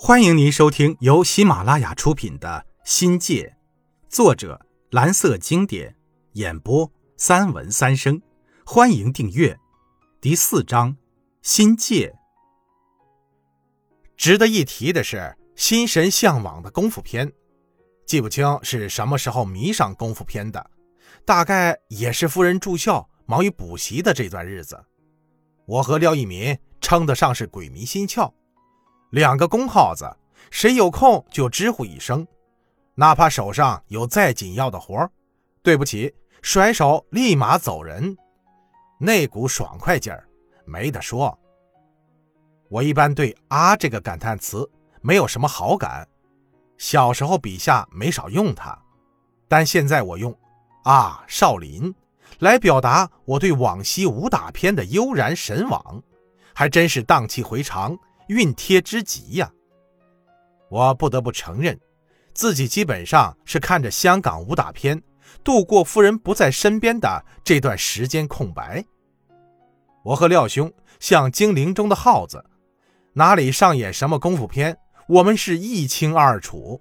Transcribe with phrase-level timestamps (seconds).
[0.00, 3.56] 欢迎您收听由喜马拉雅出品的《新界》，
[4.08, 5.96] 作者蓝色经典，
[6.34, 8.22] 演播三文三生。
[8.64, 9.58] 欢迎订阅。
[10.20, 10.92] 第四章
[11.42, 12.14] 《心界》。
[14.16, 17.32] 值得一提的是，心神向往的功夫片，
[18.06, 20.70] 记不清是什么时候迷上功夫片的，
[21.24, 24.80] 大概也是夫人住校忙于补习的这段日子。
[25.66, 28.32] 我和廖一民称得上是鬼迷心窍。
[29.10, 30.16] 两个公耗子，
[30.50, 32.26] 谁有空就知呼一声，
[32.94, 35.10] 哪怕手上有再紧要的活
[35.62, 38.16] 对不起，甩手立马走人，
[38.98, 40.28] 那股爽快劲儿
[40.66, 41.38] 没得说。
[42.68, 44.68] 我一般对“啊”这个感叹词
[45.00, 46.06] 没有什么好感，
[46.76, 48.78] 小时候笔下没少用它，
[49.48, 50.36] 但现在我用
[50.84, 51.94] “啊少林”
[52.40, 56.02] 来表达我对往昔武打片的悠然神往，
[56.52, 57.98] 还真是荡气回肠。
[58.28, 59.50] 熨帖之极呀！
[60.70, 61.78] 我不得不承认，
[62.34, 65.02] 自己基本上是看着香港武打片
[65.42, 68.84] 度过夫人不在身边的这段时间空白。
[70.04, 72.44] 我和廖兄像精灵中的耗子，
[73.14, 74.76] 哪里上演什么功夫片，
[75.08, 76.80] 我们是一清二楚。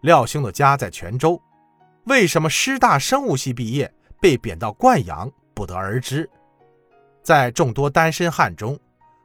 [0.00, 1.40] 廖兄的家在泉州，
[2.04, 6.28] 为什么师大生物系毕业被贬到灌阳，不得而知。
[7.22, 8.78] 在众多单身汉中。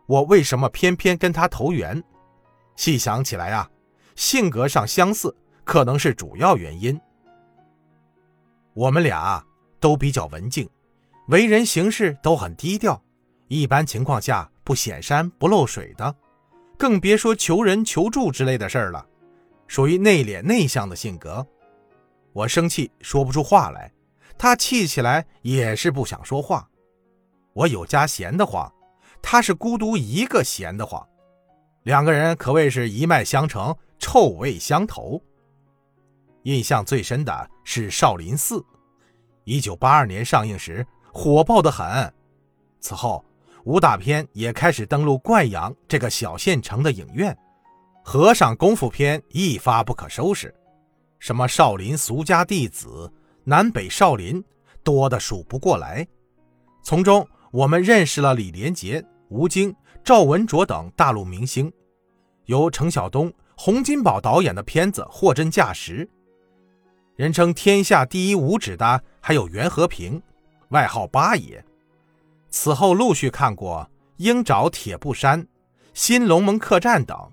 [0.09, 2.03] 我为什么偏偏跟他投缘？
[2.75, 3.69] 细想起来啊，
[4.15, 6.99] 性格上相似可能是主要原因。
[8.73, 9.45] 我们俩
[9.79, 10.67] 都比较文静，
[11.27, 12.99] 为人行事都很低调，
[13.49, 16.15] 一般情况下不显山不露水的，
[16.75, 19.05] 更别说求人求助之类的事儿了，
[19.67, 21.45] 属于内敛内向的性格。
[22.33, 23.93] 我生气说不出话来，
[24.39, 26.67] 他气起来也是不想说话。
[27.53, 28.73] 我有家闲得慌。
[29.21, 31.05] 他是孤独一个闲得慌，
[31.83, 35.21] 两个人可谓是一脉相承，臭味相投。
[36.43, 38.59] 印象最深的是《少林寺》，
[39.43, 42.11] 一九八二年上映时火爆的很。
[42.79, 43.23] 此后，
[43.65, 47.37] 武打片也开始登陆灌阳这个小县城的影院，
[48.03, 50.53] 和尚功夫片一发不可收拾，
[51.19, 53.11] 什么少林俗家弟子、
[53.43, 54.43] 南北少林，
[54.81, 56.07] 多的数不过来。
[56.81, 59.73] 从中，我们认识了李连杰、吴京、
[60.03, 61.71] 赵文卓等大陆明星，
[62.45, 66.07] 由程晓东、洪金宝导演的片子货真价实。
[67.15, 70.19] 人称天下第一武指的还有袁和平，
[70.69, 71.63] 外号八爷。
[72.49, 75.39] 此后陆续看过《鹰爪铁布衫》
[75.93, 77.31] 《新龙门客栈》等，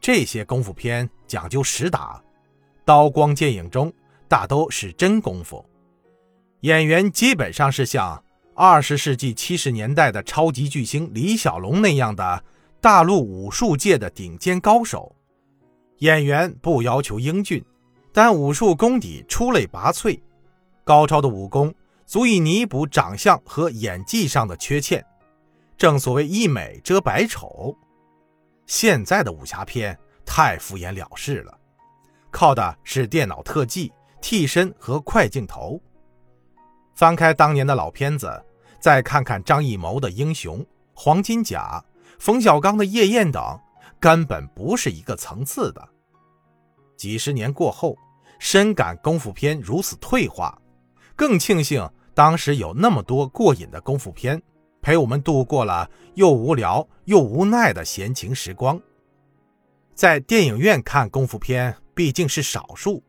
[0.00, 2.22] 这些功夫片讲究实打，
[2.86, 3.92] 刀光剑影中
[4.28, 5.62] 大都是真功夫，
[6.60, 8.22] 演员基本上是像。
[8.54, 12.44] 二十世纪七十年代的超级巨星李小龙那样的
[12.80, 15.16] 大陆武术界的顶尖高手，
[15.98, 17.64] 演员不要求英俊，
[18.12, 20.20] 但武术功底出类拔萃，
[20.84, 21.72] 高超的武功
[22.04, 25.02] 足以弥补长相和演技上的缺陷。
[25.78, 27.74] 正所谓一美遮百丑，
[28.66, 31.58] 现在的武侠片太敷衍了事了，
[32.30, 33.90] 靠的是电脑特技、
[34.20, 35.80] 替身和快镜头。
[37.02, 38.30] 翻开当年的老片子，
[38.78, 40.60] 再看看张艺谋的《英雄》
[40.94, 41.84] 《黄金甲》，
[42.20, 43.58] 冯小刚的《夜宴》等，
[43.98, 45.88] 根本不是一个层次的。
[46.96, 47.98] 几十年过后，
[48.38, 50.56] 深感功夫片如此退化，
[51.16, 54.40] 更庆幸当时有那么多过瘾的功夫片，
[54.80, 58.80] 陪我们度过了又无聊又无奈的闲情时光。
[59.92, 63.02] 在电影院看功夫片毕竟是少数，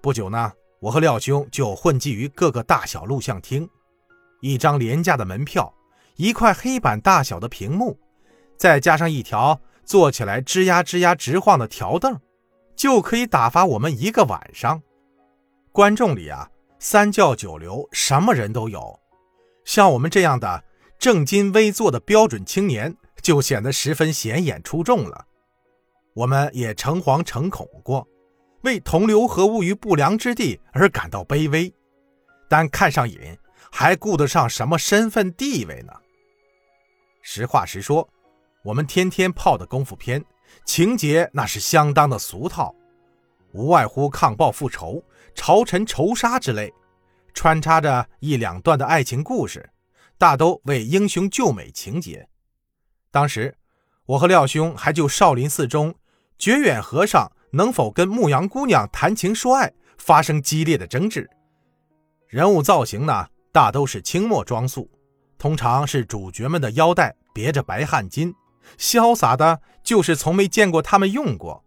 [0.00, 0.52] 不久呢。
[0.82, 3.70] 我和廖兄就混迹于各个大小录像厅，
[4.40, 5.72] 一张廉价的门票，
[6.16, 7.96] 一块黑板大小的屏幕，
[8.58, 12.20] 再加上一条坐起来吱呀吱呀直晃的条凳，
[12.74, 14.82] 就可以打发我们一个晚上。
[15.70, 16.50] 观众里啊，
[16.80, 18.98] 三教九流，什么人都有。
[19.64, 20.64] 像我们这样的
[20.98, 25.26] 正襟危坐的标准青年，就显得十分显眼出众了。
[26.14, 28.04] 我们也诚惶诚恐过。
[28.62, 31.72] 为同流合污于不良之地而感到卑微，
[32.48, 33.18] 但看上瘾
[33.70, 35.92] 还顾得上什么身份地位呢？
[37.22, 38.08] 实话实说，
[38.62, 40.24] 我们天天泡的功夫片
[40.64, 42.74] 情节那是相当的俗套，
[43.52, 45.02] 无外乎抗暴复仇、
[45.34, 46.72] 朝臣仇杀之类，
[47.34, 49.70] 穿插着一两段的爱情故事，
[50.18, 52.28] 大都为英雄救美情节。
[53.10, 53.56] 当时，
[54.06, 55.94] 我和廖兄还就少林寺中
[56.38, 57.32] 觉远和尚。
[57.52, 61.28] 能否跟牧羊姑娘谈情说爱发生激烈的争执？
[62.26, 64.90] 人物造型呢，大都是清末装束，
[65.38, 68.32] 通常是主角们的腰带别着白汗巾，
[68.78, 71.62] 潇洒的就是从没见过他们用过。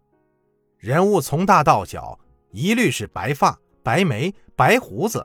[0.78, 2.18] 人物从大到小，
[2.50, 5.24] 一律是白发、白眉、白胡子，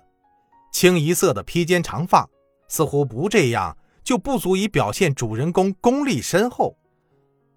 [0.72, 2.30] 清一色的披肩长发，
[2.68, 6.78] 似乎不这样就不足以表现主人公功力深厚。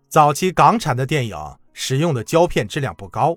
[0.09, 1.37] 早期港产的电影
[1.75, 3.37] 使用的胶片质量不高，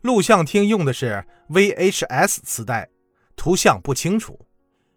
[0.00, 2.88] 录像厅用的是 VHS 磁带，
[3.36, 4.40] 图像不清楚，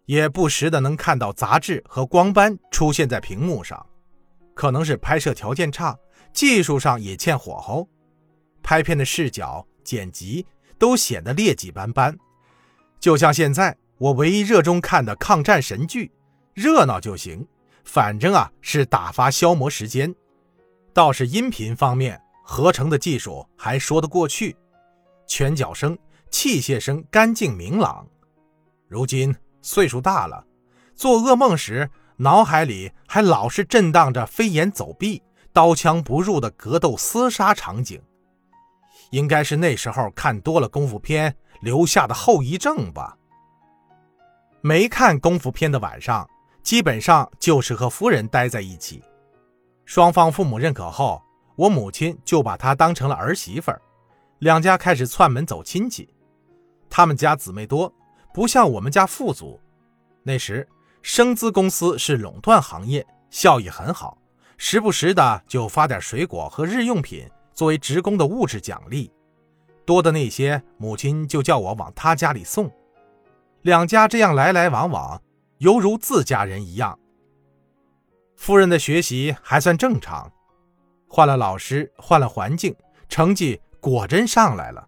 [0.06, 3.86] 也不时的能看到杂质和光斑出现在屏幕上，
[4.54, 5.96] 可能是拍摄条件差，
[6.32, 7.88] 技术上也欠火候，
[8.62, 10.44] 拍片的视角、剪辑
[10.78, 12.18] 都显得劣迹斑斑。
[12.98, 16.10] 就像现在我唯一热衷看的抗战神剧，
[16.54, 17.46] 热闹就行，
[17.84, 20.14] 反正啊是打发消磨时间。
[20.92, 24.56] 倒是音频方面，合成的技术还说得过去，
[25.24, 25.96] 拳脚声、
[26.32, 28.04] 器械声干净明朗。
[28.88, 29.32] 如今
[29.62, 30.44] 岁数大了，
[30.96, 38.02] 做噩梦时脑海里还老是震荡着飞檐走壁、刀枪不入的格斗厮杀场景，
[39.12, 43.16] 应该是那时候看多了功夫片留下的后遗症吧。
[44.60, 46.28] 没看功夫片的晚上，
[46.64, 49.00] 基本上就是和夫人待在一起。
[49.84, 51.22] 双方父母认可后，
[51.60, 53.82] 我母亲就把她当成了儿媳妇儿，
[54.38, 56.08] 两家开始串门走亲戚。
[56.88, 57.92] 他们家姊妹多，
[58.32, 59.60] 不像我们家富足。
[60.22, 60.66] 那时
[61.02, 64.16] 生资公司是垄断行业，效益很好，
[64.56, 69.12] 时不时的就发点水果和日用品作为职工的物质奖励，
[69.84, 72.72] 多的那些母亲就叫我往他家里送。
[73.60, 75.20] 两家这样来来往往，
[75.58, 76.98] 犹如自家人一样。
[78.34, 80.32] 夫人的学习还算正常，
[81.12, 82.72] 换了老师，换了环境，
[83.08, 84.86] 成绩果真上来了。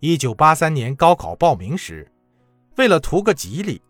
[0.00, 2.10] 一九八三年高考报名时，
[2.78, 3.82] 为了图个吉利，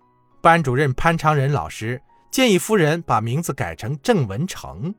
[0.42, 2.02] 班主任潘长仁老师
[2.32, 4.92] 建议夫人把名字改成郑文成，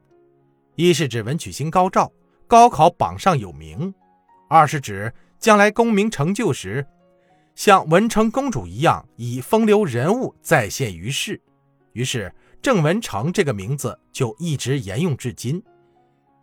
[0.76, 2.10] 一是指文曲星高照，
[2.48, 3.94] 高考榜上有名；
[4.48, 6.88] 二是指将来功名成就时，
[7.54, 11.42] 像文成公主一样以风流人物再现于世。
[11.92, 12.34] 于是。
[12.62, 15.64] 郑文成这个名字就一直沿用至今。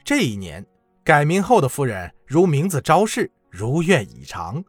[0.06, 0.64] 这一年
[1.02, 4.62] 改名后的夫人如名字昭示，如愿以偿。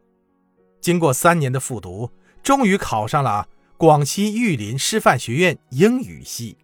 [0.82, 2.10] 经过三年的复读，
[2.42, 3.48] 终于考上了
[3.78, 6.58] 广西玉林师范学院英语系。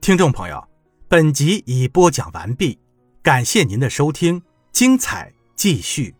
[0.00, 0.64] 听众朋友，
[1.08, 2.78] 本集已播讲完毕，
[3.24, 4.40] 感谢您的收听，
[4.70, 6.14] 精彩继续。